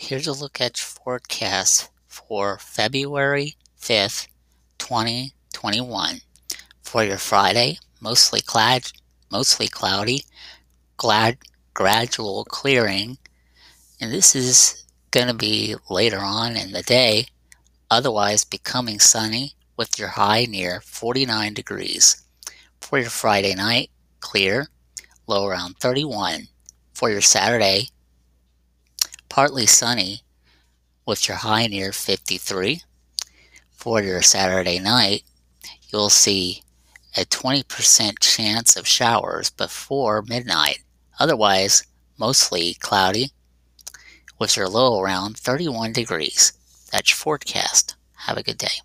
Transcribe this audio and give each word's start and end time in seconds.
Here's 0.00 0.28
a 0.28 0.32
look 0.32 0.60
at 0.60 0.78
your 0.78 0.84
forecast 0.84 1.90
for 2.06 2.56
February 2.60 3.56
5th, 3.80 4.28
2021. 4.78 6.20
For 6.82 7.02
your 7.02 7.18
Friday, 7.18 7.80
mostly 8.00 8.40
cloud, 8.40 8.84
mostly 9.28 9.66
cloudy, 9.66 10.22
glad, 10.96 11.38
gradual 11.74 12.44
clearing, 12.44 13.18
and 14.00 14.12
this 14.12 14.36
is 14.36 14.84
going 15.10 15.26
to 15.26 15.34
be 15.34 15.74
later 15.90 16.20
on 16.20 16.56
in 16.56 16.70
the 16.70 16.82
day, 16.84 17.26
otherwise 17.90 18.44
becoming 18.44 19.00
sunny 19.00 19.56
with 19.76 19.98
your 19.98 20.10
high 20.10 20.44
near 20.44 20.80
49 20.80 21.54
degrees. 21.54 22.22
For 22.80 23.00
your 23.00 23.10
Friday 23.10 23.56
night, 23.56 23.90
clear, 24.20 24.68
low 25.26 25.44
around 25.44 25.78
31. 25.80 26.46
For 26.94 27.10
your 27.10 27.20
Saturday, 27.20 27.88
partly 29.28 29.66
sunny 29.66 30.22
with 31.06 31.28
your 31.28 31.38
high 31.38 31.66
near 31.66 31.92
53. 31.92 32.82
For 33.70 34.02
your 34.02 34.22
Saturday 34.22 34.78
night, 34.78 35.22
you'll 35.90 36.10
see 36.10 36.62
a 37.16 37.24
20% 37.24 38.18
chance 38.20 38.76
of 38.76 38.86
showers 38.86 39.50
before 39.50 40.22
midnight. 40.22 40.80
Otherwise, 41.18 41.84
mostly 42.18 42.74
cloudy 42.74 43.32
with 44.38 44.56
your 44.56 44.68
low 44.68 45.00
around 45.00 45.36
31 45.36 45.92
degrees. 45.92 46.52
That's 46.92 47.10
your 47.10 47.16
forecast. 47.16 47.96
Have 48.16 48.36
a 48.36 48.42
good 48.42 48.58
day. 48.58 48.80